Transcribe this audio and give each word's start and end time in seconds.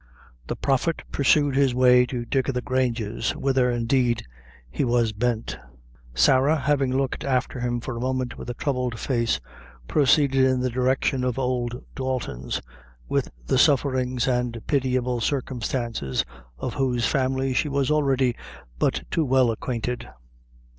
The 0.47 0.55
Prophet 0.55 1.03
pursued 1.11 1.55
his 1.55 1.75
way 1.75 2.07
to 2.07 2.25
Dick 2.25 2.49
o' 2.49 2.51
the 2.51 2.63
Grange's, 2.63 3.35
whither, 3.35 3.69
indeed, 3.69 4.25
he 4.67 4.83
was 4.83 5.11
bent; 5.11 5.59
Sarah, 6.15 6.55
having 6.57 6.97
looked 6.97 7.23
after 7.23 7.59
him 7.59 7.79
for 7.79 7.95
a 7.95 7.99
moment 8.01 8.35
with 8.35 8.49
a 8.49 8.55
troubled 8.55 8.97
face, 8.97 9.39
proceeded 9.87 10.43
in 10.43 10.59
the 10.59 10.71
direction 10.71 11.23
of 11.23 11.37
old 11.37 11.85
Dalton's, 11.93 12.63
with 13.07 13.29
the 13.45 13.59
sufferings 13.59 14.27
and 14.27 14.63
pitiable 14.65 15.21
circumstances 15.21 16.25
of 16.57 16.73
whose 16.73 17.05
family 17.05 17.53
she 17.53 17.69
was 17.69 17.91
already 17.91 18.35
but 18.79 19.03
too 19.11 19.23
well 19.23 19.51
acquainted. 19.51 20.09